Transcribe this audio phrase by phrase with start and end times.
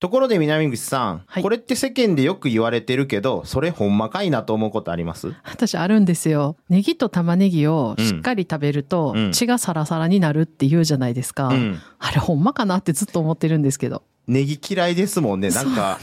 [0.00, 5.34] ところで南口さん、はいこれって世間でよく言われてるけど、それほんまかいなと思うことあります？
[5.44, 6.56] 私あるんですよ。
[6.68, 11.48] ネギと玉ねぎをしっかり食べるとうん血がサラサラになるって言うじゃないですか。
[11.48, 11.78] うん。
[11.98, 14.02] あれほんまかなってずっと思ってるんですけど。
[14.26, 15.50] ネギ嫌いですもんね。
[15.50, 15.98] なんか。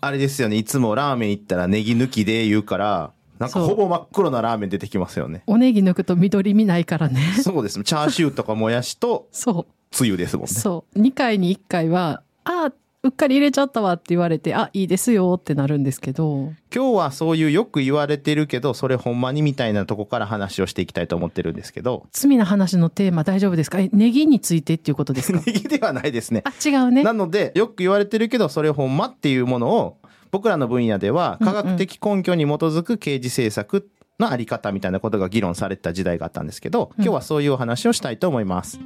[0.00, 0.56] あれですよね。
[0.56, 5.42] いつもラーメン行ったらネギ抜きで言うから、なんかほぼ真っ黒なラーメン出てきますよね。
[5.46, 7.20] おネギ抜くと緑見ないからね。
[7.42, 7.82] そうです。
[7.84, 10.46] チャーシューとかもやしとそつゆですもんう。
[10.46, 10.54] ね。
[10.54, 10.98] そう。
[10.98, 12.72] 2回に1回は、あ、
[13.06, 16.52] うっかり入れちゃったわって言われて、あ、いいですよってなるんですけど。
[16.74, 23.78] 今日はそういうよく言われてるけど、それほんまにみたいなとこから話をしていきたいと思ってるんですけど、罪な話のテーマ大丈夫ですか？
[23.80, 25.40] え、ネギについてっていうことですか？
[25.46, 26.42] ネギではないですね。
[26.44, 27.12] あ、違うねな。
[27.12, 29.96] ので、よく言われてるけど、それほんまっていうものを、
[30.32, 33.88] 僕らの分野では、科学的根拠に基づく刑事政策
[34.18, 38.78] のあり方みたいなことが議論されてた時代があったんですけど、今日はそういうお話をしたいと思います。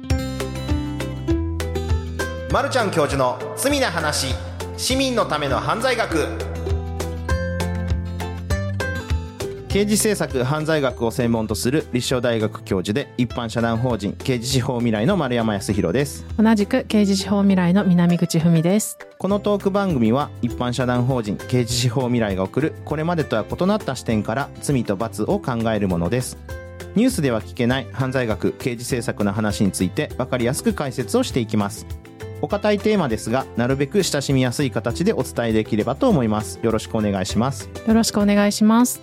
[2.51, 4.35] まるちゃん教授の罪な話、
[4.75, 6.27] 市民のための犯罪学。
[9.69, 16.25] 刑事政策犯罪学を専門とする立正大学教授で一般社団法人刑事司法未来の丸山康弘です。
[16.37, 18.97] 同じく刑事司法未来の南口文です。
[19.17, 26.37] このトーク番組は一般社団法人刑事司法未来が送るこれまでとは異なった視点から罪と罰を考えるものです
[26.95, 32.00] ニュースでは聞けない犯罪学刑事政策の話について分かりやすく解説をしていきます
[32.41, 36.59] お堅いテーマですがなるべく親しみやすい形でお伝えできればと思います。
[36.63, 37.69] よろしくお願いします。
[37.87, 39.01] よろしくお願いします。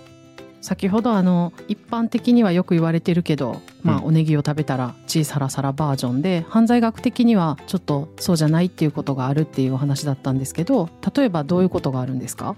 [0.61, 12.57] 先ほどあの一般的にはよく言われてるけど、まあうんおネギを食べたら血サラサラバージョンで犯罪学的にはちょっとそうじゃないっていうことがあるっていうお話だったんですけど例えばどういうことがあるんですか？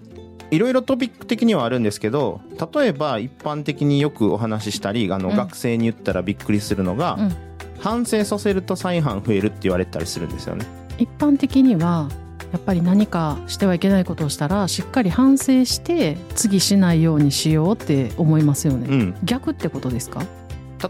[0.49, 2.41] いろいろトピック的にはあるんですけど
[2.73, 5.35] 例えば一般的によくお話ししたりあの、うん。
[5.35, 7.35] 学生に言ったらびっくりするのが、うん
[7.81, 10.65] 反省させると再犯増えるって言われたりするんですよね。
[10.97, 12.07] 一般的には
[12.51, 19.15] やっぱり何かしてはいけないことをしたらしっかり反省して次しないようにしようって思いますよね、うん。
[19.23, 20.23] 逆ってことですか？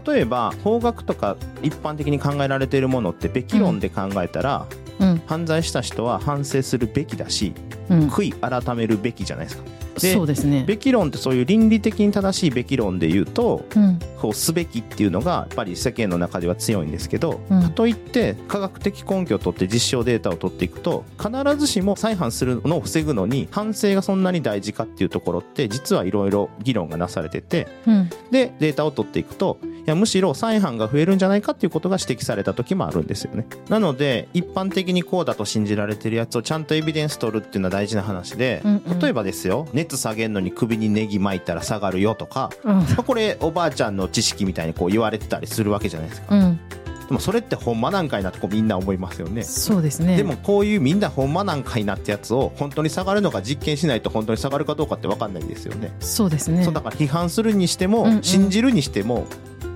[0.06, 4.66] 例えば法学とか一般的に考えられているものってべき論で考えたら、
[4.98, 5.22] うん。
[5.26, 7.54] 犯罪した人は反省するべきだし
[7.88, 8.08] うん。
[8.08, 9.64] 悔い改めるべきじゃないですか。
[10.00, 10.64] でそうですね。
[10.66, 13.98] べき論ってそういう倫理的に正しいべき論で言うとうん。
[14.22, 17.70] こうすべきっていうのがやっぱり世間の中では強いんですけど、うん。
[17.70, 28.10] といって科学的根拠を取って実証データを取っていくと必ずしも再犯するのを防ぐのに反省がそんなに大事かっていうところって実はいろいろ議論がなされててうん。
[28.30, 33.44] でデータを取っていくといやむしろ再犯が増えるんじゃないかっていうことが指摘された時もあるんですよね。
[33.68, 38.98] なので一般的にこうだと信じられてるやつをちゃんとエビデンス取るっていうのは大事な話で、うんうん。
[39.00, 42.74] 例えばですよ熱下げるのに首にネギ巻いたら下がるよとか、うん。
[42.76, 46.60] まあこれおばあちゃんの知識みたいにこう言われてたりするわけじゃないですか、うん。
[47.08, 49.42] でもそれってほんまなんかいなってこうみんな思いますよね。
[49.42, 50.16] そうですね。
[50.16, 55.92] でもこういうみんなほんまなんかいなってやつを本当に下がるのか実験しないと本当に下がるかどうかって分かんないですよね。
[56.00, 56.64] そうですね。
[56.64, 58.22] そうだから批判するにしても、うんうん。
[58.22, 59.26] 信じるにしても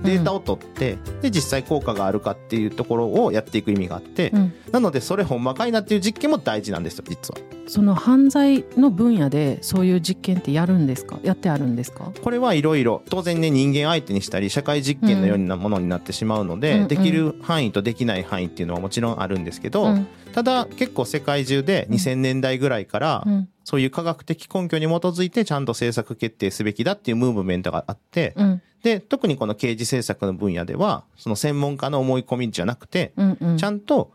[0.03, 4.53] データを取って、で実際効果があるかっていうところをやっていく意味があって、うん。
[4.71, 7.39] なのでそれほんまかいなっていう実験も大事なんですよ実は。
[7.67, 11.19] その犯罪の分野でそういう実験ってやるんですか？
[11.23, 12.11] やってあるんですか？
[12.21, 13.03] これはいろいろ。
[13.09, 16.81] 当然ね人間相手にしたり社会実験のようなものになってしまうので、うん。
[16.83, 16.87] うん。
[16.87, 23.49] できる範囲とできない範囲っていうのはもちろんあるんですけど、うんただ結構世界中で2000年代ぐらいから、うん。
[23.63, 28.61] そういう科学的根拠に基づいてちゃんと政策決定すべきだっていうムーブメントがあって、うん。
[28.81, 33.57] で特にこの刑事政策の分野ではその専門家の思い込みじゃなくて、うんうん。
[33.57, 34.13] ちゃんと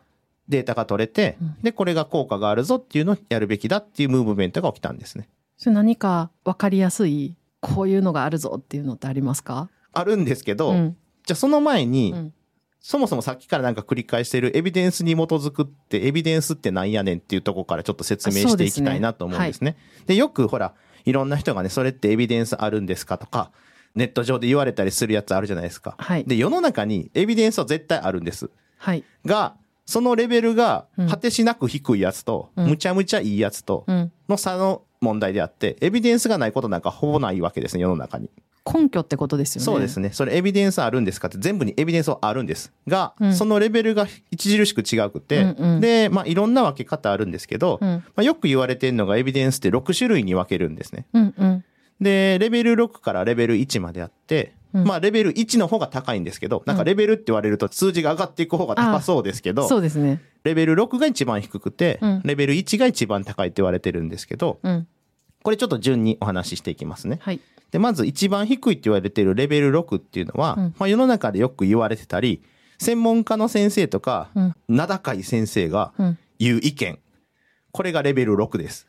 [0.49, 1.57] データが取れて、うん。
[1.63, 5.29] でこれが効果があるぞっていうのをやるべきだっていうムーブメントが起きたんですね。
[5.59, 9.69] それ何か分かりやすいこういうのがあるぞっていうのってありますか？
[9.93, 10.97] あるんですけど、ん。
[11.27, 12.35] じゃあその前に、うん
[12.83, 19.77] そもそもさっきからなんか繰り返しているエビデンスに基づくってエビデンスってなんやねんっていうところからちょっと説明していきたいなと思うんですね。
[20.07, 23.53] でよくほらいろんな人がねそれってエビデンスあるんですかとか
[23.95, 25.95] ネット上で言われたりするやつあるじゃないですか。
[25.97, 28.51] はいで世の中にエビデンスは絶対あるんです。
[28.79, 29.55] はいが
[29.87, 38.29] そのレベルがうん果てしなく低いやつと、うんむちゃむちゃいいやつとうんの差の問題であってエビデンスがないことなんかほぼないわけですね世の中に。
[38.65, 39.65] 根拠ってことですよね。
[39.65, 40.11] そうですね。
[40.13, 42.73] それエビデンスあるんですかって全部にエビデンスはあるんです。
[42.87, 43.35] が、うん。
[43.35, 45.81] そのレベルが著しく違くて、うんうん。
[45.81, 47.89] で、まあいろんな分け方あるんですけど、うん。
[47.89, 51.07] まあ、よく言われてるのがエビデンスって6種類に分けるんですね。
[51.13, 51.65] うんうん。
[52.01, 54.85] で、レベル6からレベル1まであって、うん。
[54.85, 60.23] まあレベル1の方が高いんですけど、なんかレベルって言われると数字が上がっていく方が高そうですけど、そうですね。
[60.45, 62.23] レベル6が一番低くて、うん。
[62.25, 64.87] レベル1が一番高いって言われてるんですけど、うん。
[65.43, 67.19] これちょっと順にお話ししていきますね。
[67.21, 67.41] はい
[67.73, 72.43] で、まず一番低いって言われているレベル6っていうのは、うんまあ世の中でよく言われてたり、
[72.79, 76.99] 専門家の先生とか、うん名高い先生がうん言う意見。
[77.73, 78.87] これがレベル6です。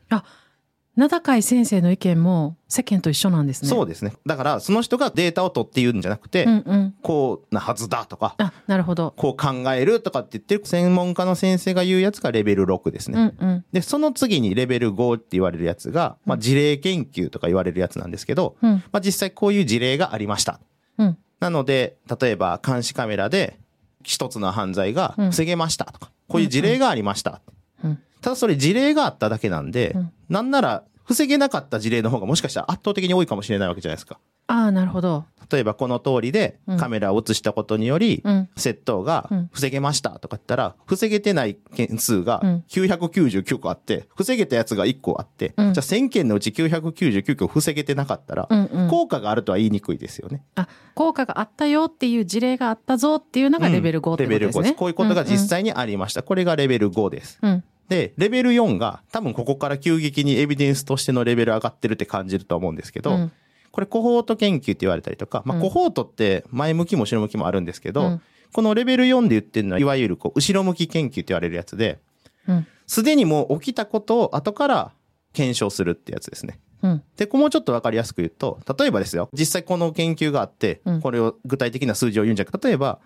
[0.96, 3.70] 名高い先生の意見も世間と一緒なんですね。
[3.70, 4.14] そうですね。
[4.28, 6.96] だから、その人がデータを取って言うんじゃなくて、うんうん。
[7.02, 9.14] こうなはずだとか、あ、なるほど。
[9.18, 13.24] こう考えるとかって言ってる専門家の先生が言うやつがレベル6ですうね。
[13.24, 13.66] んうん。
[13.72, 20.60] で、その次にレベル5って言われるやつが、まあ、事例研究とか言われるやつなんですけど、うんまあ、実際こういう事例がありました。
[21.00, 21.18] うん。
[21.40, 23.58] なので、例えば監視カメラで
[24.04, 27.42] 一つの犯罪が防げましたとか、こういう事例がありました。
[27.84, 34.20] うんただそれ事例があっただけなんで、うんなんなら防げなかった事例の方がもしかしたら圧倒的に多いかもしれないわけじゃないですか。
[34.48, 35.26] ああ、なるほど。
[35.52, 38.50] 例えばこの通りでうんカメラを映したことにより、うん。
[38.56, 48.90] 窃盗がうん防げましたとか言ったら、防げてない件数がうん999個あって、防げたやつが1個あって、うんじゃあ1000件のうち999個防げてなかったらう、んうん。
[48.90, 50.42] 効果があるとは言いにくいですよね。
[50.56, 54.34] あ、効果があったよっていう事例があったぞっていうのがレベル5ってことですね。
[54.36, 54.74] レベル5です。
[54.76, 56.24] こういうことが実際にありました。
[56.24, 57.40] これがレベル5です。
[57.42, 57.64] うんうん。
[57.90, 63.32] で、レベル4が多分ここから急激にエビデンスとしてのレベル上がってるって感じると思うんですけど、うん
[63.72, 68.22] これコホート研究って言われたりとか、まあ、うんコホートって前向きも後ろ向きもあるんですけど、うん
[68.54, 72.00] このレベル4で言ってるのは、いわゆるこう、後ろ向き研究って言われるやつで、
[72.48, 72.68] うん。
[72.86, 74.92] すでにもう起きたことを後から
[75.34, 76.60] 検証するってやつですね。
[76.84, 77.04] うん。
[77.18, 83.00] で、ここもうちょっとわかりやすく言うと、例えばですよ、実際この研究があってうん、これを具体的な数字を言うんじゃなくて、例えば、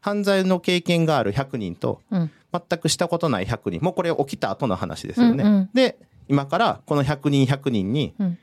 [0.00, 2.30] 犯罪の経験がある100人と、うん。
[2.68, 3.80] 全くしたことない100人。
[3.82, 5.44] もうこれ起きた後の話ですよね。
[5.44, 5.98] うんうんで、
[6.28, 8.38] 今からこの100人100人に、うん。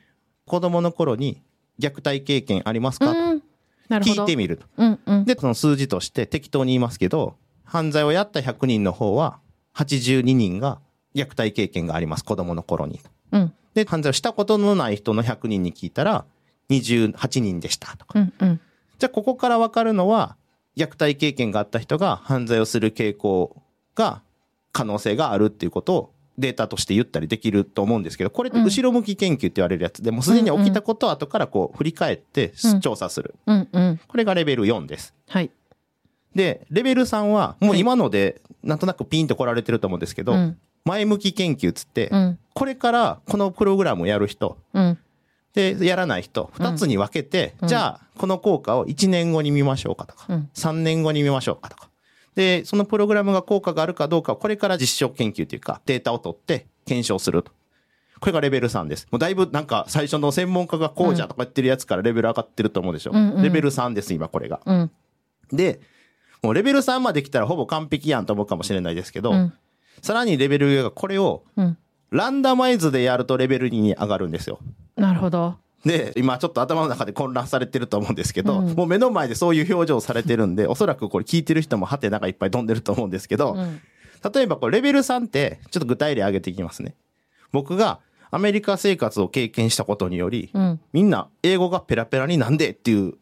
[0.46, 1.42] 子供の頃に
[1.80, 3.42] 虐待経験ありますか、うん。
[3.88, 4.22] なるほど。
[4.22, 4.66] 聞いてみると。
[4.76, 5.24] うんうん。
[5.24, 9.38] で、その数字として適当に言いますけど、犯罪をやった100人の方は、
[9.74, 10.78] 82人が
[11.14, 13.00] 虐待経験があります、子供の頃に。
[13.32, 13.52] うん。
[13.74, 16.24] で、犯罪をしたことのない人の100人に聞いたら、
[16.70, 18.18] 28人でしたとか。
[18.18, 18.60] うんうん。
[18.98, 20.36] じゃあ、ここからわかるのは、
[20.76, 23.62] 虐待経験があった人が犯罪をする傾向
[23.94, 24.22] が、
[24.72, 33.34] 可能性があるっていうことをデータとして言ったりできると思うんですけど、これって後ろ向き研究って言われるやつで、もうすでに起きたことを後からこう振り返ってうん調査する。
[33.46, 35.14] これがレベル4です。
[35.28, 35.50] はい。
[36.34, 42.38] で、レベル3は、もう今ので、なんとなくピンと来られてると思うんですけど、うん前向き研究っつって、うん。
[42.52, 44.98] これからこのプログラムをやる人、うん。
[45.54, 51.88] で、やらない人、二つに分けて、うんじゃあ、この効果を1年後に見ましょうかとか、うん3年後に見ましょうかとか。
[52.34, 57.52] で、そのプログラムが効果があるかどうかをこれから実証研究というか、データを取って検証すると。
[58.20, 59.06] これがレベル3です。
[59.10, 63.10] もうだいぶなんか最初の専門家がこうじゃとか言ってるやつからレベル上がってると思うでしょ。
[63.12, 64.60] うんうんレベル3です、今これが。
[64.64, 64.90] うん。
[65.52, 65.80] で、
[66.42, 69.52] もうレベル3まで来たらほぼ完璧やんと思うかもしれないですけど、うん。
[70.02, 71.78] さらにレベル上がこれをうん。
[72.10, 74.60] ランダマイズでやるとレベル2に上がるんですよ。
[74.96, 75.56] なるほど。
[75.84, 83.80] で、今ちょっと頭の中で混乱されてると思うんですけど、うんもう目の前でそういう表情されてるんで、おそらくこれ聞いてる人もハテナがいっぱい飛んでると思うんですけど、うん。
[84.34, 86.94] 例えばこれレベル3って、ちょっと具体例挙げていきますね。
[87.52, 88.00] 僕が
[88.30, 90.80] アメリカ生活を経験したことにより、うん。
[90.92, 93.14] みんな英語がペラペラになんでっていう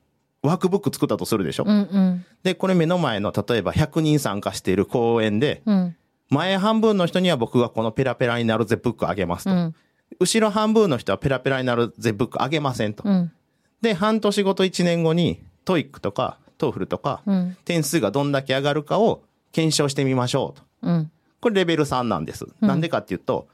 [0.42, 1.64] ワークブック作ったとするでしょ。
[1.66, 2.24] うんうん。
[2.42, 5.96] で、これ目の前の例えば100人参加している講演で、うん。
[6.30, 9.74] 前半分の人には僕がこのペラペラになるぜブックあげますと。
[10.12, 10.26] うん。
[10.26, 13.02] 後ろ半分の人はペラペラになるぜブックあげませんと。
[13.06, 13.32] うん。
[13.80, 17.56] で、半年後と1年後に、 TOEIC とか、 TOEFL とか、うん。
[17.64, 19.22] 点数がどんだけ上がるかを
[19.52, 20.66] 検証してみましょうと。
[20.82, 21.10] うん。
[21.40, 22.44] これレベル3なんです。
[22.44, 23.48] うんなんでかっていうと、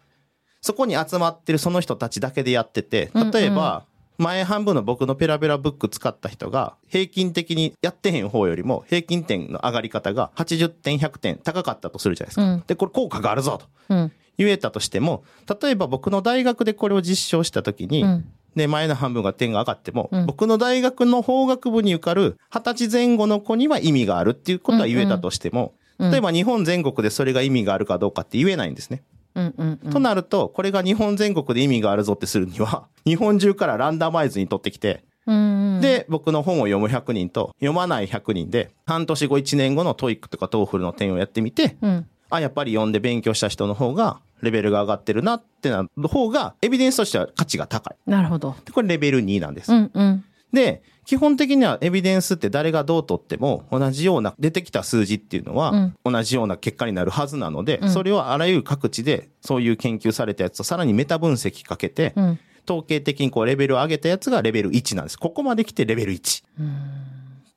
[0.61, 3.85] そこに集まってるその人たちだけでやってて、例えば、
[4.19, 12.43] 前半分の僕のペラペラブック使った人が、平均的にやってへん方よりも、平均点の上がり方が80点、100点高かったとするじゃないですか。
[12.43, 14.13] うんで、これ効果があるぞとうん。
[14.39, 15.25] 言えたとしても、
[15.63, 18.25] 例えば僕の大学でこれを実証したときに、うん。
[18.57, 29.03] で、前の半分が点が上がっても、うん僕の大学の法学部に受かる二十歳前後の子には意味があるっていうことは言えたとしても、うん例えば日本全国でそれが意味があるかどうかって言えないんですね。
[29.35, 29.55] うん。
[29.59, 29.81] うん。
[29.83, 42.07] うんとなると、これが日本全国で意味があるぞってするには、日本中からランダマイズに取ってきて、うん。、で、僕の本を読む100人と読まない100人で、半年後1年後の TOEIC とか TOEFL の点をやってみて、うん。
[42.31, 47.97] あ、やっぱり読んで勉強した人の方が、レベルが上がってるなってなる方が、エビデンスとしては価値が高い。
[48.11, 48.55] なるほど。
[48.65, 49.73] でこれレベル2なんです。
[49.73, 49.91] うん。
[49.93, 50.25] うん。
[50.53, 62.39] で、基本的にはエビデンスって誰がどう取っても同じような出てきた数字っていうのは同じような結果になるはずなので、うんそれをあらゆる各地でそういう研究されたやつとさらにメタ分析かけて、うん。
[62.69, 65.19] 統計的にこうレベルを上げたやつがレベル1なんです。
[65.19, 66.47] ここまで来てレベル1っ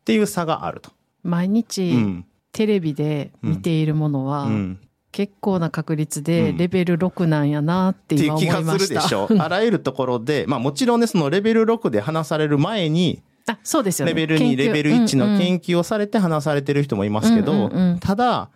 [0.05, 0.91] ていう差があると。
[1.23, 2.25] 毎日、うん。
[2.51, 4.79] テレビで見ているものは、うん。
[5.11, 8.95] 結構な確率でうんレベル6なんやなってってい今思いう気がますした。
[8.95, 9.27] るでしょ。
[9.43, 14.13] あらゆるところで、まあもちろんね、そのレベル6で話される前に、あ、そうですよね。
[14.13, 18.49] レベル2、研究レベル1のうんうん研究をされて話されてる人もいますけど、うんうんうんただ、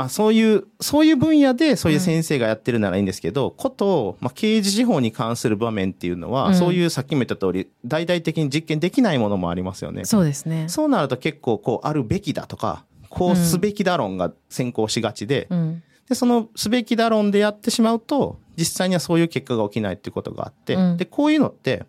[0.00, 10.04] あそういう、そういう分野でそういう先生がやってるならいいんですけど、こと、まあ、刑事司法に関する場面っていうのは、うんそういうさっきも言った通り、大々的に実験できないものもありますよね。
[10.04, 10.68] そうですね。
[10.68, 15.82] そうなると結構こう、あるべきだとか、こうすべきだ論が先行しがちで、うん。
[16.08, 21.84] で、そのすべきだ論でやってしまうと、実際にはそういう結果が起きないっていうことがあって、うんで、こういうのって、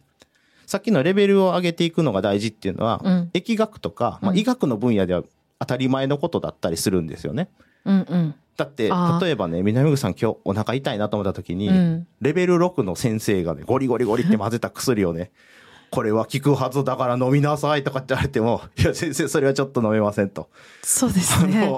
[0.65, 5.23] さっきのレベルを上げていくのが大事っていうのは、うん疫学とか、まあ、うん医学の分野では
[5.59, 7.49] 当たり前のことだったりするんですよね。
[7.85, 8.35] うんうん。
[8.55, 15.31] だって、例えばね、南口さん今日お腹痛いなと思った時に、うんレベル6の先生がね、ゴリゴリゴリって混ぜた薬をね、
[15.91, 20.49] これは効くはずだから飲みなさいとかって言われても、いや先生それはちょっと飲めませんと。
[20.83, 21.71] そうですね。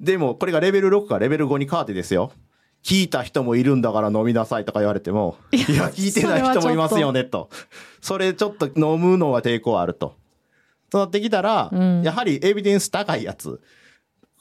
[0.00, 2.32] でもこれがレベル6からレベル5に変わってですよ。
[2.82, 7.50] 聞いた人もいるんだから飲みなさいとか言われても、いや、聞いてない人もいますよねと。
[8.00, 10.16] それちょっと飲むのは抵抗あると。
[10.88, 13.60] となってきたら、うんやはりエビデンス高いやつ。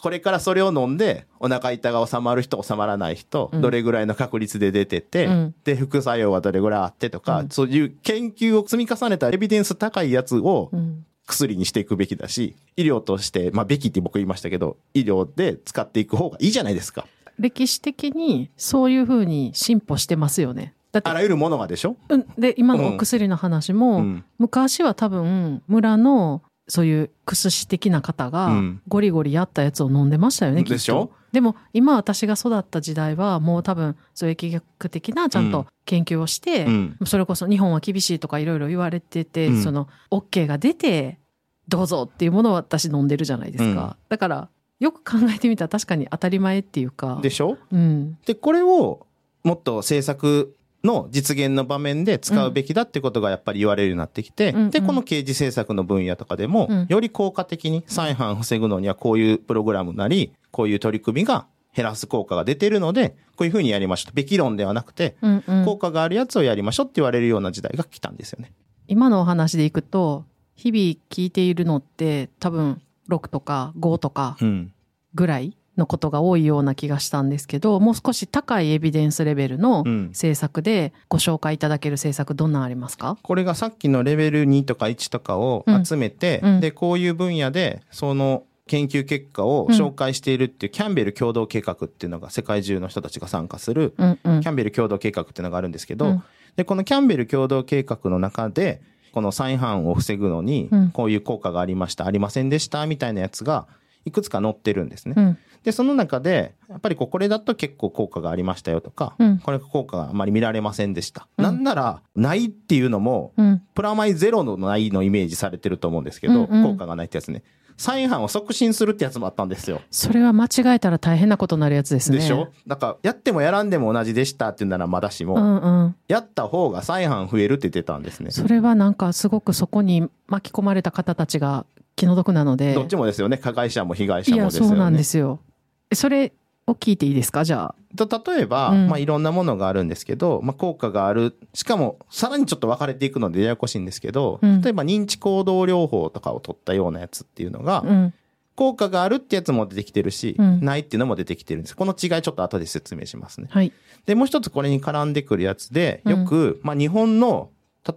[0.02, 3.62] これからそれを飲んで、お腹痛が収まる人、収まらない人、うん。
[3.62, 5.56] どれぐらいの確率で出てて、うん。
[5.64, 11.06] で、副作用はどれぐらいあってとか、うんそういう研究を積み重ねたエビデンス高いやつをうん。
[11.28, 17.06] 薬にしていくべきだし、医療として、まあ、べきって僕言いましたけど、医療で使っていく方がいいじゃないですか。
[17.38, 20.74] 歴史的にそういうふうに進歩してますよね。
[20.92, 21.98] だってあらゆるものがでしょ？
[22.10, 24.26] うん、で今のお薬の話も、うん。
[24.40, 28.82] 昔は多分村のそういう薬師的な方がうん。
[28.88, 30.74] ゴリゴリやったやつを飲んでましたよね、きっと。
[30.76, 36.98] でしょでも今私が育った時代はもう多分そういう疫学的なちゃんうんと研究をして、うん。
[37.06, 39.64] それこそ日本は厳しいとかいろいろ言われてて、うん。
[39.64, 41.20] その OK が出て
[41.68, 43.96] どうぞっていうものを私飲んでるじゃないですか、うん。
[44.10, 44.50] だから
[44.80, 47.20] よく考えてみたら確かに当たり前っていうか。
[47.22, 47.58] でしょ？
[47.72, 48.18] うん。
[48.26, 49.06] で、これを
[49.44, 61.46] もっと政策の実現の場面で使うべきだってことがやっぱり言われるようになってきて、うんうんで、この刑事政策の分野とかでも、うんより効果的に再犯を防ぐのにはこういうプログラムなり、こういう取り組みが
[61.76, 64.16] 減らす効果が出てるので、こういうふうにやりましょう。
[64.16, 68.52] べき論ではなくて、うんうん効果があるやつをやりましょうって言われるような時代が来たんですよね。
[68.88, 74.74] 今のお話でいくと日々聞いているのって多分6とか5とかうん。
[75.16, 80.10] ぐらいのことが多いような気がしたんですけどもう少し高いエビデンスレベルのうん。
[80.10, 83.18] 政策でご紹介いただける政策どんなんありますか？
[83.24, 86.54] これがさっきのレベル2とか1とかを集めて、うん。
[86.56, 96.24] うんで、こういう分野で、その研究結果を紹介しているっていうキャンベル共同計画っていうのが世界中の人たちが参加する、キャンベル共同計画っていうのがあるんですけど、うん。
[96.56, 98.82] で、このキャンベル共同計画の中で、
[99.14, 103.68] この再犯を防ぐのにうん、こういう効果がありました、ありませんでした、みたいなやつが、
[104.06, 105.38] いくつか載ってるんですね。
[105.60, 111.28] うんで、その中で、やっぱりこうこれだと結構効果がありましたよとか、うんこれ効果があまり見られませんでした。
[111.38, 117.44] うんなんなら、ないっていうのも、うんプラマイゼロのないのイメージされてると思うんですけど、うんうん効果がないってやつね。
[117.78, 119.80] 再犯を促進するってやつもあったんですよ。
[119.90, 122.50] それは間違えたら大変なことになるやつですねでしょ？
[122.68, 128.32] だから、やってもやらんでも同じでしたっていうならまだしも、うんうんやった方が再犯増えるって言ってたんですね。
[128.32, 133.38] それはなんかすごくそこに巻き込まれた方たちが気の毒なのでどっちもですよね。
[133.38, 134.70] 加害者も被害者もですよね。
[134.70, 135.49] そうなんですよえ
[135.94, 136.34] それ
[136.68, 137.44] を聞いていいですか？
[137.44, 137.76] じゃあ。
[137.96, 138.88] と例えば、うん。
[138.88, 141.36] まあいろんなものがあるんですけど、まあ効果がある。
[141.54, 144.62] しかも、さらにちょっと分かれていくのでややこしいんですけど、うん。
[144.62, 148.14] 例えば認知行動療法とかを取ったようなやつっていうのが、うん。
[148.56, 150.60] 効果があるってやつも出てきてるし、うん。
[150.64, 151.76] ないっていうのも出てきてるんです。
[151.76, 153.48] この違いちょっと後で説明しますね。
[153.50, 153.72] はい。
[154.06, 157.50] で、もう一つこれに絡んでくるやつで、よく、まあ日本の、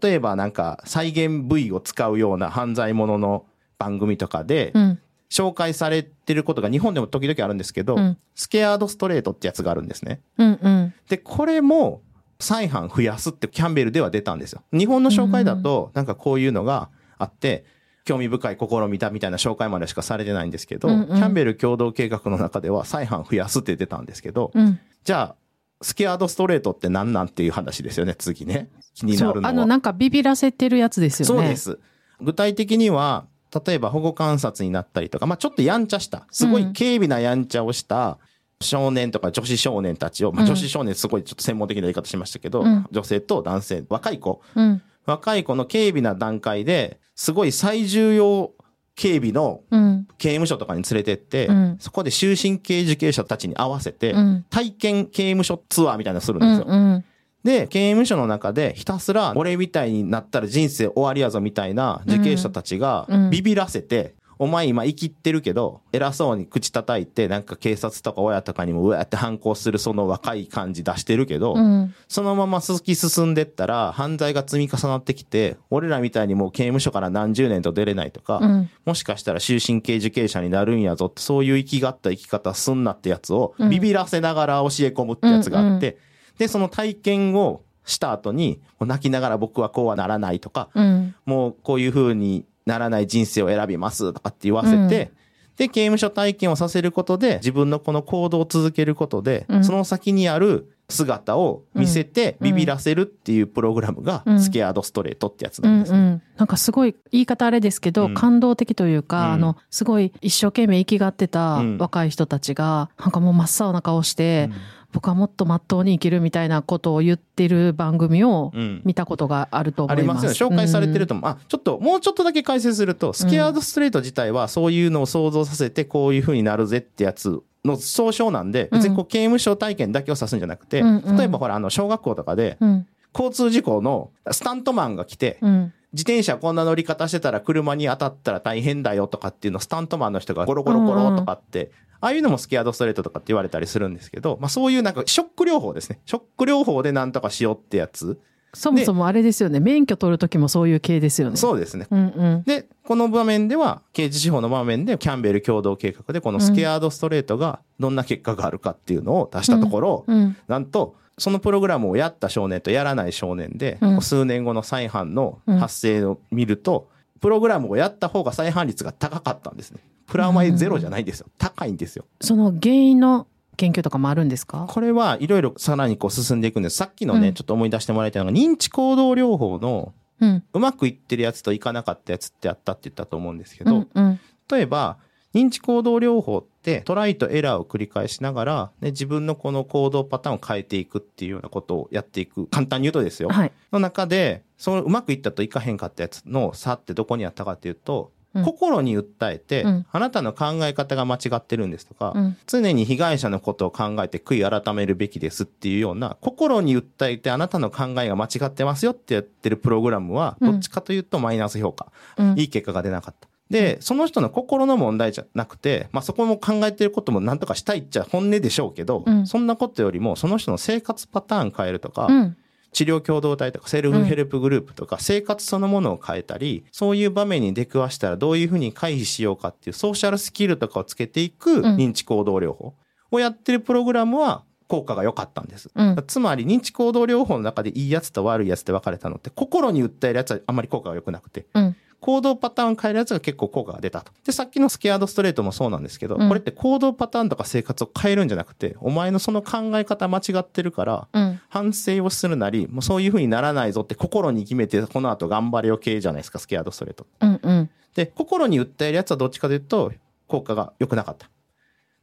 [0.03, 3.45] 例えばなんか再現部位を使うような犯罪者の
[3.77, 4.99] 番組とかでう、ん
[5.33, 10.21] 紹介されてることが日本でも時々あるんですけど、うんスケアードストレートってやつがあるんですね。
[10.39, 12.03] うんうんで、これも
[12.39, 14.63] 再犯増やすってキャンベルでは出たんですよ。
[14.73, 17.65] 日本の紹介だと、なんかこういうのがあって、
[18.05, 25.37] 興味深い試みだみたいな紹介までしかされてないんですけど、うんうんキャンベル共同計画の中では再犯増やすって出たんですけど、うんじゃあ、
[25.83, 28.71] スケアードストレートって何なんっていう話ですよね、次ね。
[28.95, 29.49] 気になるのは。
[29.49, 31.79] あのなんかビビらせてるやつですよねそうです。
[32.21, 33.27] 具体的には、
[33.67, 38.19] 例えば保護観察になったりとか、まあちょっとやんちゃした、すごい軽微なやんちゃをした
[38.61, 40.49] 少年とか女子少年たちを、まあうん。
[40.49, 42.87] 女子少年すごいちょっと専門的な言い方しましたけど、うん。
[42.91, 44.83] 女性と男性、若い子、うん。
[45.05, 48.53] 若い子の軽微な段階で、すごい最重要
[48.95, 50.07] 警備のうん。
[50.19, 51.77] 刑務所とかに連れてって、うん。
[51.81, 54.47] そこで終身刑受刑者たちに合わせて、うん。
[54.49, 56.67] 体験刑務所ツアーみたいなのするんうですよ。
[56.67, 57.05] んうん
[57.45, 63.31] で、刑務所の中でひたすら俺みたいになったら人生終わりやぞみたいな受刑者たちがうん。
[63.31, 71.95] ビビらせて、お前今生きってるけど、偉そうに口叩いて、なんか警察とか親とかにもうわーって反抗するその若い感じ出してるけど、うん。
[72.09, 78.71] そのまま突き進んでったら、犯罪が積み重なってきて、俺らみたいにもう刑務所から何十年と出れないとか、うん。
[78.85, 83.71] もしかしたら終身刑受刑者になるんやぞって、そういう生きがった生き方すんなってやつを、うん。
[83.71, 85.99] ビビらせながら教え込むってやつがあって、
[86.39, 91.15] で、その体験をした後に、泣きながら僕はこうはならないとか、うん。
[91.27, 94.89] もうこういう風にならない人生を選びますとかって言わせて、うん。
[94.89, 95.11] で、
[95.57, 99.65] 刑務所体験をさせることで、自分のこの行動を続けることで、うん。
[99.65, 102.47] その先にある姿を見せてうん。
[102.49, 104.41] ビビらせるっていうプログラムがう、ん。
[104.41, 105.99] スケアードストレートってやつうなんですね。
[105.99, 106.23] んうん。
[106.37, 108.15] なんかすごい言い方あれですけど、うん。
[108.15, 109.33] 感動的というか、うん。
[109.33, 111.79] あの、すごい一生懸命生きがってたうん。
[111.79, 119.99] 若い人たちが、なんかもう真っ青な顔して、うん僕はもっと真っ当に生きるみたいなことを言ってる番組をうん見たことがあると思いま。
[119.99, 120.55] ありますすよね。
[120.55, 121.31] 紹介されてると思う。
[121.31, 132.87] あ、ちょっと、もうちょっとだけ解説すると、スケアードストレート自体はそういうのを想像させて、こういう風になるぜってやつの総称なんで、別にこう刑務所体験だけを指すんじゃなくて、うんうん例えばほら、あの、小学校とかで、うん。
[133.15, 135.73] 交通事故のスタントマンが来て、うん。
[135.93, 141.71] 自転車こんな乗り方してたら車に当たったら大変だよとかっていうのをスタントマンの人がゴロゴロゴロとかって、
[142.01, 146.01] ああいうのもスケアードストレートとかって言われたりするんですけど、まあそういうなんかショック療法ですね。
[146.07, 148.19] ショック療法でなんとかしようってやつ。
[148.55, 149.61] そもそもあれですよね。
[149.61, 151.37] 免許取るときもそういう系ですよね。
[151.37, 151.87] そうですね。
[151.91, 152.43] うんうん。
[152.45, 160.37] で、この場面では、刑事司法の場面で、キャンベル共同計画で、このスケアードストレートがどんな結果があるかっていうのを出したところ、うん。
[160.49, 166.89] なんと、そのプログラムをやった少年とやらない少年で、うん数年後の再犯の発生を見ると、
[167.21, 169.81] プログラムをやった方が再犯率が高かったんですね。
[170.07, 171.27] プラマイゼロじゃないんですよ。
[171.39, 172.05] 高いんですよ。
[172.21, 173.27] その原因の
[173.57, 174.67] 研究とかもあるんですか？
[174.69, 176.77] これはいろいろさらにこう進んでいくんです。
[176.77, 180.45] さっきのね、うんちょっと思い出してもらいたいのが、認知行動療法のうん。
[180.53, 184.21] うまくいってるやつといかなかったやつってあったって言ったと思うんですけど、うんうん。
[184.51, 184.99] 例えば、
[185.35, 192.47] 認知行動療法ってトライとエラーを繰り返しながら、ね、自分のこの行動パターンを変えていくっていうようなことをやっていく。
[192.47, 193.29] 簡単に言うとですよ。
[193.29, 193.53] はい。
[193.73, 211.93] の中で、そのうまくいったといかへんかったやつの差ってどこにあったかっていうと、うん心に訴えて、うんあなたの考え方が間違ってるんですとか、うん常に被害者のことを考えて悔い改めるべきですっていうような、心に訴えてあなたの考えが間違ってますよってやってるプログラムは、うんどっちかというとマイナス評価。
[212.17, 213.29] うんいい結果が出なかった。
[213.51, 222.37] で、その人の心の問題じゃなくて、まあそこも考えてることもなんとかしたいっちゃ本音でしょうけど、うんそんなことよりも、その人の生活パターン変えるとか、うん。
[222.73, 232.73] 治療共同体とかセルフヘルプグループとか、生活そのものを変えたり、そういう場面に出くわしたらどういうふうに回避しようかっていうソーシャルスキルとかをつけていくうん認知行動療法
[233.11, 235.71] をやってるプログラムは効果が良かったんです。
[235.75, 241.77] うんつまり認知行動療法の中でいいやつと悪いやつで分かれたのって、心に訴えるやつはあんまり効果が良くなくて、うん。
[242.03, 244.11] 行動パターン変えるやつが結構効果が出たと。
[244.27, 251.41] で、さっきのスケアードストレートもそうなんですけど、うんこれって行動パターンとか生活を変えるんじゃなくて、お前のその考え方間違ってるから、うん。
[251.49, 257.07] 反省をするなり、もうそういう風にならないぞって心に決めて、この後頑張れよ系じゃないですか、スケアードストレート。
[257.21, 257.41] うん。
[257.41, 257.71] うん。
[257.95, 259.93] で、心に訴えるやつはどっちかというと、
[260.27, 261.31] 効果が良くなかった。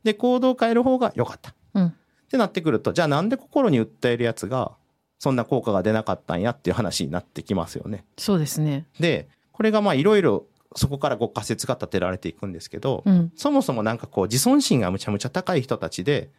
[0.05, 1.53] で、行動を変える方が良かった。
[1.73, 1.85] うん。
[1.87, 1.93] っ
[2.29, 4.77] てなってくると、じゃあなんで心に訴えるやつが、
[5.17, 8.05] そんな効果が出なかったんやっていう話になってきますよね。
[8.17, 8.85] そうですね。
[8.99, 9.27] で、
[9.59, 13.29] これがまあいろいろそこからご仮説が立てられていくんですけど、うん。
[13.35, 16.29] そもそもなんかこう自尊心がむちゃむちゃ高い人たちで、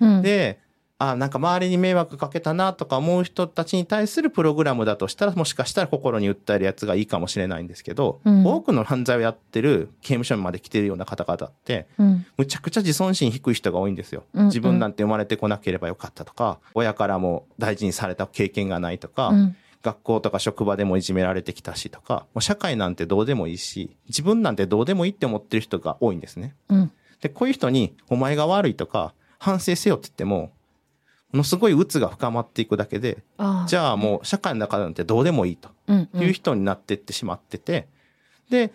[0.00, 0.22] うん。
[0.22, 0.60] で、
[0.96, 12.24] あ、なんか周りに迷惑かけたなとか思う人たちに対するプログラムだとしたら、もしかしたら心に訴えるやつがいいかもしれないんですけど、うん多くの犯罪をやってる刑務所にまで来てるような方々って、うん。
[12.38, 14.24] むちゃくちゃ自尊心低い人が多いんですよ。
[14.32, 19.56] うんうん自分なんて生まれてこなければよかったとか、親からも大事にされた経験がないとか、うん。
[19.82, 26.54] 学校とか職場でもいじめられてきたしとか、もう社会なんてどうでもいいし、自分なんてどうでもいいって思ってる人が多いんですね。
[26.68, 26.92] うん。
[27.20, 30.52] で、こういう人に、お前が悪いとか、反省せよって言っても、
[31.32, 33.22] ものすごい鬱が深まっていくだけで。
[33.66, 36.08] じゃあもう社会の中なんてどうでもいいとうん。
[36.12, 36.22] うん。
[36.22, 37.88] いう人になっていってしまってて、
[38.50, 38.72] で、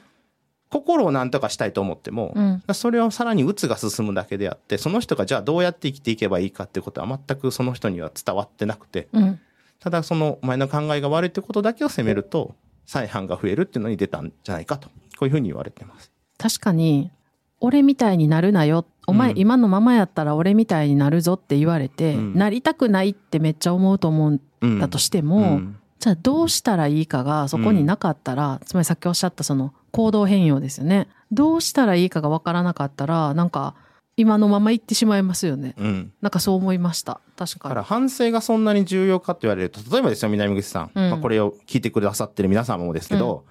[0.70, 9.39] 心を何とかしたいと思っても、うんそれはさらに鬱が進むだけであって、その人がじゃあどうやって生きていけばいいかっていうことは全くその人には伝わってなくて、うん。
[9.80, 16.12] ただそのお前の考えが悪いってことだけを責めると、再犯が増えるっていうのに出たんじゃないかと、こういうふうに言われてます。
[16.38, 17.12] 確かに、
[17.60, 18.86] 俺みたいになるなよ。
[19.08, 31.08] お前、うん今のままやったら俺みたいになるぞって言われて、うんなりたくないってめっちゃ思うと思うんうんだとしても、うんじゃあどうしたらいいかがそこになかったら、つまりさっきおっしゃったその行動変容ですよね。
[31.32, 33.74] どうしたらいいかがわからなかったら、なんか
[34.18, 35.74] 今のまま行ってしまいますよね。
[35.78, 36.14] うん。
[36.22, 37.22] なんかそう思いました。
[37.38, 37.69] 確かに。
[37.69, 40.91] だから反省がそんなに重要かって言われると、例えばですよ、南口さん。
[40.93, 43.45] うんまあ、これを聞いてくださってる皆様もですけど、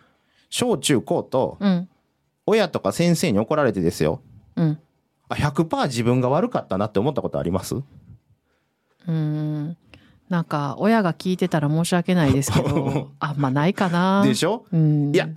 [0.51, 1.89] 小中高とうん。
[2.47, 4.21] 親とか先生に怒られてですよ。
[4.57, 4.79] うん。
[5.31, 7.75] あ、100%自分が悪かったなって思ったことあります？
[7.77, 9.77] うーん。
[10.29, 14.23] なんか、親が聞いてたら申し訳ないですけど、 あんまないかな。
[14.25, 14.65] でしょ？
[14.73, 15.15] うん。
[15.15, 15.29] いや、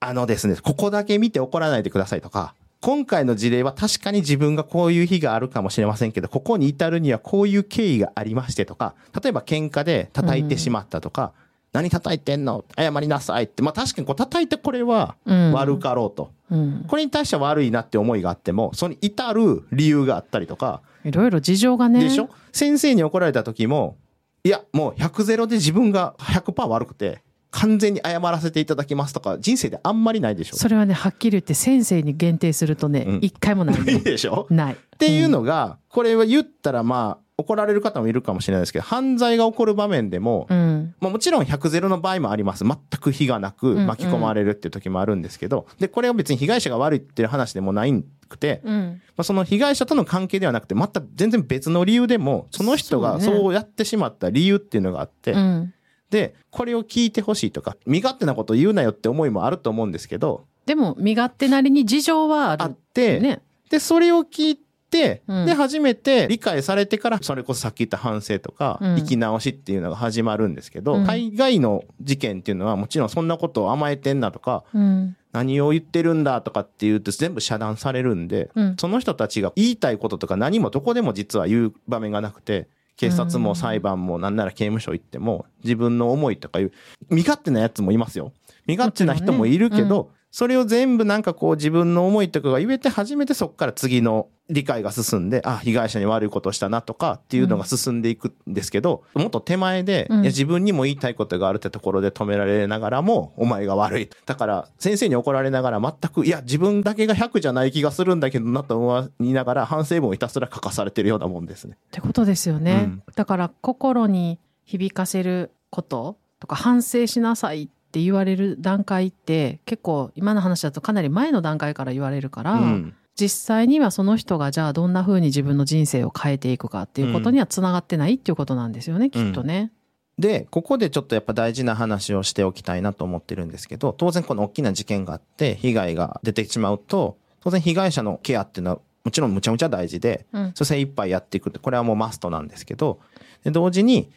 [0.00, 11.32] あのですね、ここだけ見て怒らないでくださいとか、今回の事例は確かに自分がこういう日があるかもしれませんけど、ここに至るにはこういう経緯がありましてとか、例えば喧嘩で叩いてしまったとか、
[11.72, 12.64] 何叩いてんの？
[12.76, 13.62] 謝りなさいって。
[13.62, 16.32] まあ確かにこう叩いてこれはうん悪かろうと。
[16.50, 16.84] うん。
[16.88, 22.02] これに対しては悪いなって思いがあっても、その至る理由があったりとか、いろいろ事情がね。
[22.02, 22.30] でしょ？
[22.52, 23.96] 先生に怒られた時も、
[24.42, 34.74] いや、もう100ゼロで自分が100%悪くて、完全に謝らせていただきますとか、人生であんまりないでしょそれはね、はっきり言って先生に限定するとねうん、一、回もない、ないでしょない。
[34.74, 40.94] っっていうのが、これは言ったらまあ、怒られる方もいるかもしれないですけど、犯罪が起こる場面でも、うん。
[41.00, 42.64] まあもちろん100ゼロの場合もあります。
[42.64, 49.02] 全く非がなくんうん巻き込まれるっていう時もあるんですけど、で、これは別に被害者が悪いっていう話でもないくて、うん。
[49.16, 55.74] まあ、その被害者との関係ではなくて、また全然別の理由でも、その人がそうねそうやってしまった理由っていうのがあって、うん。
[56.12, 62.76] で、これを聞いてほしいとか、身勝手なこと言うなよって思いもあると思うんですけど、でも、身勝手なりに事情はああっる。
[62.94, 63.40] て、ね。
[63.70, 64.56] で、それを聞い
[64.90, 75.16] て、うんで、初めて理解されてから、それこそさっき言った反省とか、うん生き直しっていうのが始まるんですけど、うん海外の事件っていうのはもちろんそんなことを甘えてんなとか、うん。
[75.32, 86.72] 何を言ってるんだとかって言うと全部遮断されるんで、うんその人たちが言いたいこととか何もどこでも実は言う場面がなくて、警察も裁判もなんなら刑務所行っても自分の思いとかいう、
[87.10, 88.32] 身勝手なやつもいますよ。
[88.66, 104.10] 身勝手な人もいるけど、それを全部なんかこう自分の思いとかが言えて初めてそこから次の理解が進んで、あ、被害者に悪いことをしたなとかっていうのが進んでいくんですけど、もっと手前で、うんいや自分にも言いたいことがあるってところで止められながらも、お前が悪い。
[104.24, 111.76] だから、先生に怒られながら全く、いや、自分だけが100じゃない気がするんだけどなと思いながら、反省文をひたすら書かされてるようなもんですね。
[111.76, 112.84] ってことですよね。
[112.84, 122.94] うんだから、心に響かせることとか、反省しなさいって言われる段階って、結構、今の話だとかなり前の段階から言われるから、うん。
[123.14, 129.70] 実際にはその人がじゃあどんな風に自分の人生を変えていくかっていうことにはつながってないっていうことなんですよね、きっとね。
[130.18, 140.52] で、ここでちょっとやっぱ大事な話をしておきたいなと思ってるんですけど、当然この大きな事件があって、被害が出てしまうと、当然被害者のケアっていうのはもちろんむちゃむちゃ大事で、うん。
[140.54, 143.00] それ精一杯やっていくって、これはもうマストなんですけど、
[143.44, 144.10] で同時に、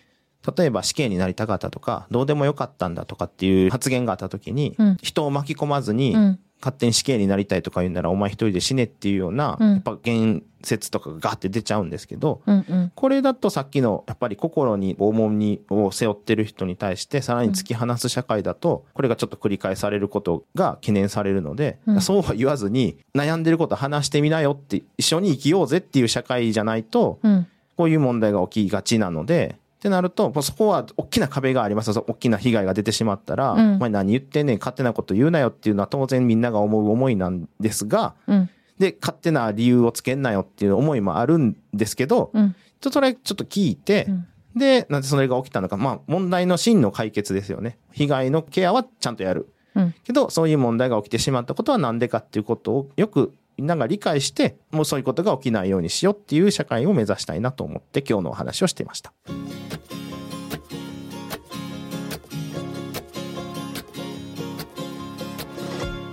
[0.58, 6.39] 例えば死刑になりたかったとか、どうでもよかったんだとかっていう発言があった時に、うん人を巻き込まずに、うん。
[6.62, 12.55] 勝手に死刑になりたいとか言うならお前一人で死ねっていうような、うんやっぱ言説とかがガーって出ちゃうんですけど、うん。
[12.55, 12.91] うん。
[12.95, 27.47] これだとさっきのやっぱり心に重みを背負ってる人に対してさらに突き放す社会だと、これがちょっと繰り返されることが懸念されるので、うんそうは言わずに悩んでること話してみなよって一緒に生きようぜっていう社会じゃないと、うん。
[27.77, 32.04] こういう問題が起きがちなので、ってなると、もうそこは大きな壁がありますよ。
[32.08, 38.50] 大きな被害が出てしまったら、うんお前何言ってんねん、勝手なこと言うなよっていうのは当然みんなが思う思いなんですが、うん。
[38.80, 42.54] で、勝手な理由をつけんなよっていう思いもあるんですけど、うん。
[42.54, 47.78] ちょっとそれちょっと聞いて、うんで、なんでそれが起きたのか、まあ問題の真の解決ですよね。
[47.91, 49.50] 被害のケアはちゃんとやる。
[49.76, 49.93] うん。
[50.06, 59.13] けど、そういう問題が起きてしまったことはなんでかっていうことをよくみんなが理解して、もうそういうことが起きないようにしようっていう社会を目指したいなと思って今日のお話をしていました。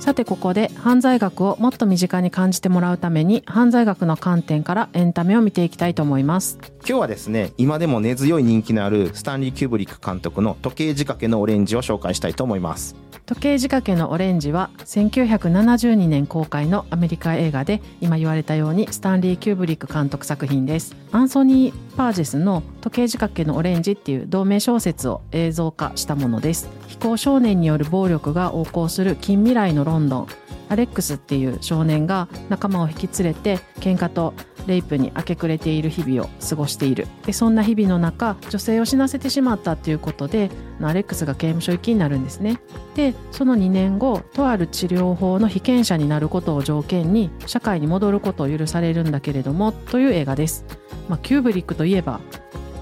[0.03, 6.59] さてここで犯罪学をもっと身近に感じてもらうために犯罪学の観点からエンタメを見ていきたいと思います。
[6.61, 12.97] 今日はですね、今でも根強い人気のあるスタンリー・キューブリック監督の時計仕掛けのオレンジを紹介したいと思います。
[13.27, 30.27] 時計仕掛けのオレンジは1972年公開のアメリカ映画で今言われたようにスタンリー・キューブリック監督作品ですアンソニー・バージェスの時計仕掛けのオレンジっていう同名小説を映像化したものです非行少年による暴力が横行する近未来のロンドン。
[30.69, 34.33] アレックスっていう少年が仲間を引き連れて喧嘩と
[34.67, 37.07] レイプに明け暮れている日々を過ごしている。
[37.27, 40.51] でそんな日々の中女性を死なせてしまったっていうことで
[40.81, 42.59] アレックスが刑務所行きになるんですね。
[42.95, 50.65] でその2年後とある治療法の被験者になることを条件に社会に戻ることを許されるんだけれどもという映画です、
[51.09, 52.21] まあ、キューブリックといえば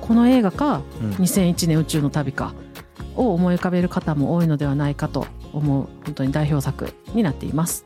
[0.01, 1.11] この映画かうん。
[1.13, 2.55] 2001年宇宙の旅か
[3.17, 7.85] を思い浮かべる方も多いのではないかと思う本当に代表作になっています。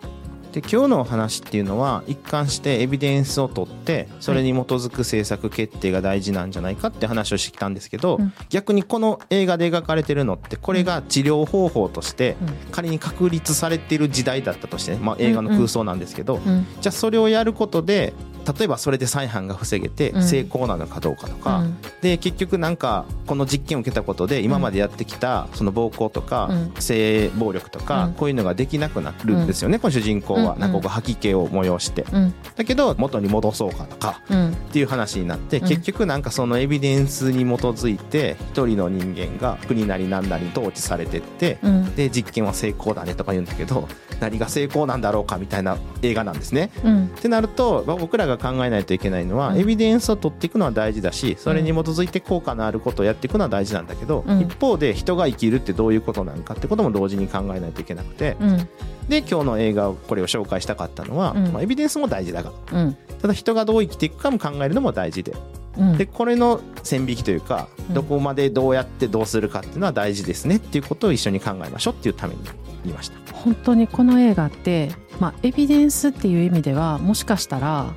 [0.54, 8.32] で今日のお話っていうのは一貫してエビデンスを取ってそれに基づく政策決定が大事なんじゃないかって話をしてきたんですけど、うん。
[8.50, 12.36] 逆にこの映画で描かれてるのってこれが治療方法として
[12.70, 16.66] 仮に確立されている時代だったとしてね、まあ、映画の空想なんですけど、うん。
[16.80, 20.22] じゃあそれをやることで例えばそれで再犯が防げてうん。
[20.22, 21.76] 成功なのかどうかとか、うん。
[22.02, 26.72] で結局なんかこの実験を受けたことで今までやってきたその暴行とかうん。
[26.80, 28.14] 性暴力とかうん。
[28.14, 30.54] こういうのができなくなるんですよね、この主人公は。
[30.54, 30.60] うん。
[30.60, 32.04] なんかこう吐き気を催して。
[32.12, 32.34] うん。
[32.56, 34.50] だけど元に戻そうかとかうん。
[34.50, 35.68] っていう話になってうん。
[35.68, 41.94] 結局なんかそのエビデンスに基づいて一人の人間が国なり何なりに統治されてってうん。
[41.94, 43.88] で実験は成功だねとか言うんだけど
[44.20, 46.70] 何が成功なんだろうかみたいな映画なんですね。
[46.84, 47.06] うん。
[47.06, 49.58] ってなるとまあ僕らが考えないといけないのは、うん。
[49.58, 54.40] エビデンスを取っていくのは大事だしそれに基づいて効果のあることをやっていくのは大事なんだけど、うん。
[54.40, 58.68] 一方で人が生きるってどういうことなのかってことも同時に考えないといけなくて、うん。
[59.08, 61.52] で今日の映画をこれを紹介したかったのは、うん。
[61.52, 62.96] まあ、エビデンスも大事だがうん。
[63.20, 65.34] ただ人がどう生きていくかも考えるのも大事で
[65.78, 65.98] うん。
[65.98, 67.94] でこれの線引きというかうん。
[67.94, 72.40] どこまでどうやってどうするかっていうのは大事ですねっていうことを一緒に考えましょうっていうために
[72.84, 73.18] 言いました。
[73.32, 77.92] 本当にこの映画って、まあ、エビデンスっていう意味ではもしかしたら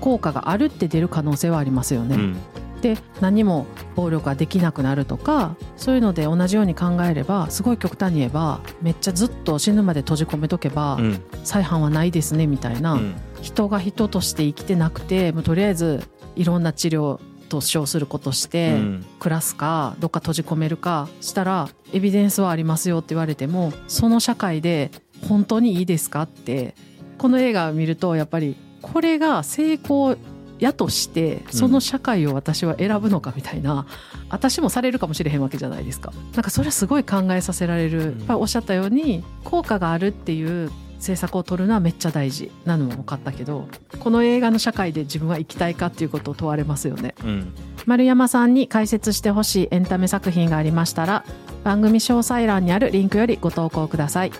[0.00, 2.16] 効果があるって出る可能性はありますよね。
[2.16, 2.36] うん。
[2.80, 11.22] で何も暴力ができなくなるとかそういうので同じように考えればすごい極端に言えばめっちゃずっと死ぬまで閉じ込めとけば、うん。
[11.44, 13.14] 再犯はないですねみたいな、うん。
[13.40, 16.02] 人が人として生きてなくてもうとりあえず
[16.36, 19.06] いろんな治療と称することして、うん。
[19.18, 24.90] 暮らすかどっか閉じ込めるかしたらエビデンスはありますよって言われてもその社会で
[25.28, 26.74] 本当にいいですかって
[27.16, 28.56] この映画を見るとやっぱり
[28.92, 30.16] これが成功
[30.58, 33.86] やとしてその社会を私は選ぶのかみたいな、
[34.30, 36.12] 私もされるかもしれへんわけじゃないですか。
[36.34, 42.50] なんかそれはすごい考えさせられる、やっぱりおっしゃったように効果があるっていう政策を取るのはめっちゃ大事。
[42.64, 43.68] なのも分かったけど
[43.98, 47.14] この映画の社会で自分は生きたいかっていうことを問われますよね。
[47.24, 47.52] うん。
[47.86, 51.24] 丸山さんに解説してほしいエンタメ作品がありましたら
[51.64, 54.32] 番組詳細欄にあるリンクよりご投稿ください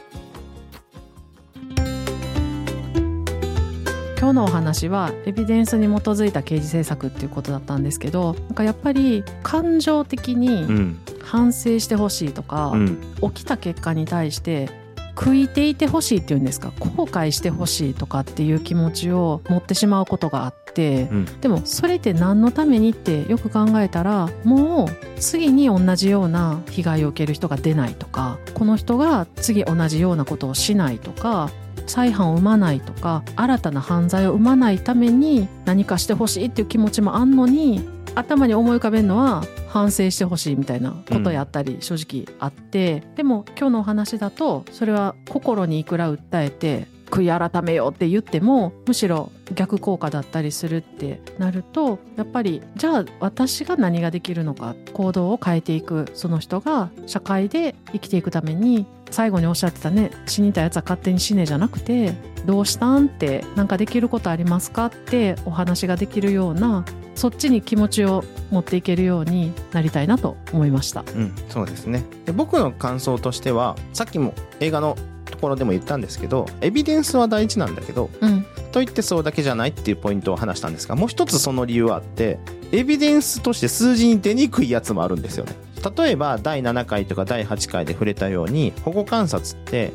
[4.24, 10.98] 今日のお話はエビデンスに基づいた刑事政策っていうことだったんですけどなんかやっぱり感情的うにん。
[11.20, 12.98] 反省してほしいとか、うん。
[13.34, 14.70] 起きた結果に対して
[15.14, 21.40] 悔いていてほしいっていうんですか後悔してほしいとかっていう気持ちを持ってしまうことがあって、うん。
[21.42, 31.50] でもそれって何のためにってよく考えたらもう次に同じような被害を受ける人が出ないとかこの人が次同じようなことをしないとか
[31.86, 62.14] 再犯を生まないとか新たな犯罪を生まないために何かしてほしいっていう気持ちもあんのに頭に思い浮かべるのは反省してほしいみたいなことやったり正直あって、でも今日のお話だとそれは心にいくら訴えて悔い改めようって言ってもむしろ逆効果だったりするってなるとやっぱりじゃあ私が何ができるのか行動を変えていくその人が社会で生きていくために最後におっしゃってたね死にたやつは勝手に死ねじゃなくて
[62.46, 71.04] どうしたんってなんかできることありますかってお話ができるようなそっちに気持ちを持っていけるようになりたいなと思いました。
[71.14, 82.40] うん、そうですねで僕の感想としてはさっきも映画のところでも言ったんですけどエビデンスは大事なんだけどうんと言ってそうだけじゃないっていうポイントを話したんですがもう一つその理由はあって
[82.72, 85.52] エビデンスとして数字に出にくいやつもあるんですよね。
[85.96, 89.92] 例えば第7回とか第8回で触れたように保護観察って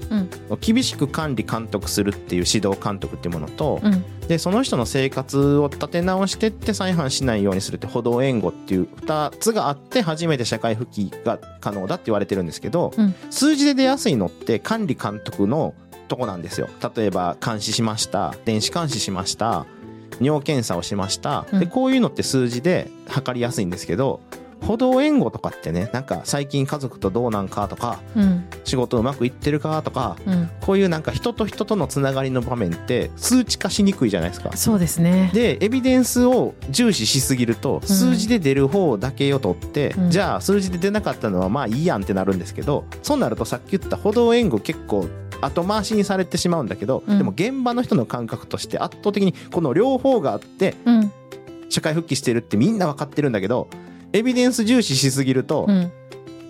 [0.62, 4.06] 厳しく管理監督するっていう指導監督っていうものと、うん。
[4.28, 13.14] でその人の生活を立て直してって再犯しないようにするって歩道援護っていう2つがあって初めて社会復帰が可能だって言われてるんですけど、うん。
[13.30, 15.74] 数字で出やすいのって管理監督の
[16.10, 16.68] とこなんですよ。
[16.96, 18.36] 例えば監視しました。
[18.44, 19.66] 電子監視しました。
[20.20, 21.60] 尿検査をしました、うん。
[21.60, 24.20] でこういうのって数字で測りやすいんですけど
[24.62, 28.46] 歩道援護とかってねなんか最近家族とどうなんかとかうん。
[28.66, 30.50] 仕事うまくいってるかとかうん。
[30.60, 34.58] こういうなんか人と人とのつながりの場面って数値化しにくいじゃないですか。
[34.58, 35.32] そうですね。
[35.34, 40.10] でエビデンスを重視しすぎると数字で出る方だけを取って、うん。
[40.10, 45.08] じゃあ数字で出なかったのはまあいいやんってなるんですけどそうなるとさっき言った歩道援護結構
[45.42, 47.18] 後回しにされてしまうんだけど、うん。
[47.18, 51.12] でも現場の人の感覚として圧倒的にこの両方があってうん。
[51.70, 53.68] 社会復帰してるってみんな分かってるんだけど
[54.12, 55.92] エビデンス重視しすぎると、うん。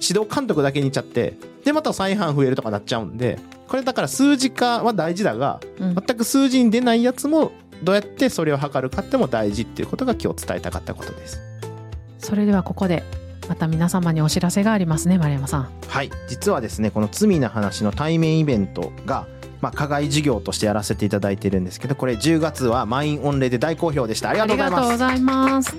[0.01, 1.33] 指導監督だけにいっちゃって
[1.65, 5.95] でまた再犯増えるとかなっちゃうんでこれだから数字化は大事だがうん。
[5.95, 7.51] 全く数字に出ないやつも
[7.83, 11.39] どうやってそれを測るかっても大事っていうことが今日伝えたかったことです。
[12.17, 13.03] それではここで
[13.49, 15.69] また皆様にお知らせがありますね丸山さん。
[15.87, 16.11] はい。
[16.27, 19.27] 実はですねこの「罪な話」の対面イベントが
[19.61, 24.29] まあ、課外授業としてやらせていただいてるんですけどこれ10月は満員御礼で大好評でした。
[24.29, 24.97] ありがとうございます。
[24.97, 25.75] ざいます。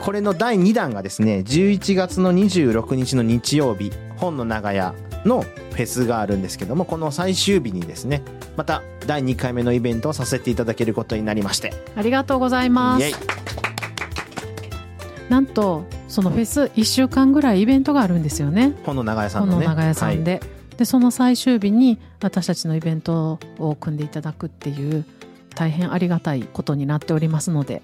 [0.00, 8.22] これの第2弾がですね11月の26日の日曜日本の長屋のフェスがあるんですけどもこの最終日にですね
[8.56, 11.72] また第2回目のイベントをさせていただけることになりまして。
[11.94, 13.12] ありがとうございます。
[15.28, 18.74] なんとそのフェス1週間ぐらいイベントがあるんですよね。
[18.84, 19.66] 本の長屋さんのね。
[19.66, 20.40] 本の長屋さんで、
[20.78, 25.04] でその最終日に私たちのイベントを組んでいただくっていう
[25.54, 27.82] 大変ありがたいことになっておりますので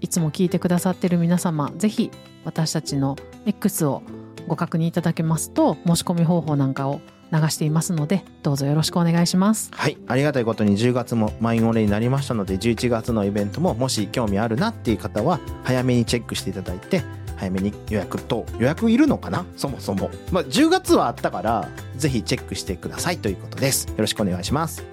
[0.00, 2.12] いつも聞いてくださってる皆様ぜひ
[2.44, 4.02] 私たちの X を
[4.46, 7.00] ご確認いただけますと申し込み方法なんかを
[7.32, 9.70] 流していますのでどうぞよろしくお願いします。
[9.72, 17.02] はい、ありがたいことに10月も満員御礼になりましたので11月のイベントももし興味あるなっていう方は早めにチェックしていただいて
[17.36, 19.44] 早めに予約と予約いるのかな？
[19.56, 23.88] そもそも、まあ、10月はあったからぜひチェックしてくださいということです。
[23.88, 24.84] よろしくお願いします。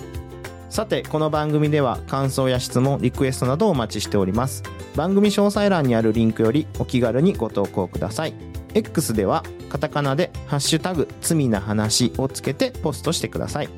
[0.70, 4.64] さてこの番組では感想や質問リクエストなどをお待ちしております。
[4.96, 8.34] 番組詳細欄にあるリンクよりお気軽にご投稿ください。
[8.74, 13.70] X ではカタカナで「ハッシュタグ罪な話」をつけてポストしてください。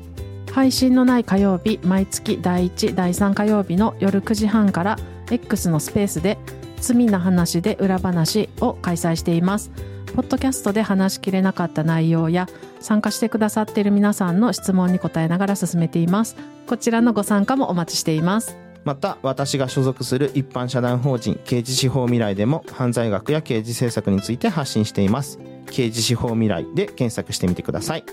[0.52, 4.96] 配信のない火曜日毎月第1第3火曜日の夜9時半から
[5.28, 6.38] X のスペースで
[6.84, 9.70] 「罪な話で裏話」を開催しています。
[10.14, 12.46] ポッドキャストで話しきれなかった内容や
[12.78, 16.36] 参加してくださっている皆さんの質問に答えながら進めています。
[16.68, 18.56] こちらのご参加もお待ちしています。
[18.84, 25.40] また私が所属する一般社団法人刑事司法未来でも犯罪学や刑事政策について発信しています。
[25.70, 28.04] 刑事司法未来で検索してみてください。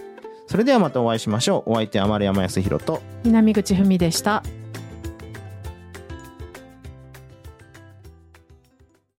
[0.47, 1.71] それではまたお会いしましょう。
[1.73, 4.43] お相手は丸山康弘と南口文でした